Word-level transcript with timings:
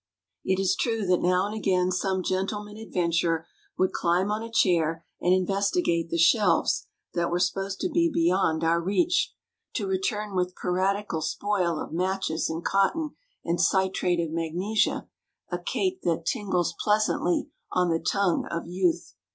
It 0.43 0.59
is 0.59 0.75
true 0.75 1.05
that 1.05 1.21
now 1.21 1.45
and 1.45 1.53
again 1.53 1.91
some 1.91 2.23
Gentleman 2.23 2.75
Adventurer 2.75 3.45
would 3.77 3.93
climb 3.93 4.31
on 4.31 4.41
a 4.41 4.49
chair 4.51 5.05
and 5.21 5.31
investigate 5.31 6.09
the 6.09 6.17
shelves 6.17 6.87
that 7.13 7.29
were 7.29 7.37
supposed 7.39 7.79
to 7.81 7.87
be 7.87 8.09
bej^ond 8.09 8.13
58 8.15 8.15
THE 8.15 8.23
DAY 8.25 8.25
BEFORE 8.25 8.49
YESTERDAY 8.49 8.65
our 8.71 8.81
reach, 8.81 9.33
to 9.75 9.87
return 9.87 10.35
with 10.35 10.55
piratical 10.55 11.21
spoil 11.21 11.79
of 11.79 11.93
matches 11.93 12.49
and 12.49 12.65
cotton 12.65 13.11
and 13.45 13.61
citrate 13.61 14.19
of 14.19 14.31
magnesia, 14.31 15.07
a 15.51 15.59
cate 15.59 16.01
that 16.01 16.25
tingles 16.25 16.73
pleasantly 16.79 17.51
on 17.71 17.89
the 17.91 17.99
tongue 17.99 18.47
of 18.47 18.65
youth. 18.65 19.13